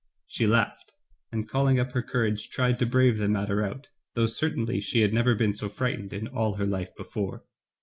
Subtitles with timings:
[0.25, 0.93] She laughed,
[1.31, 5.13] and calling up her courage tried to brave the matter out, though certainly she had
[5.13, 7.43] never been so frightened in all her life before.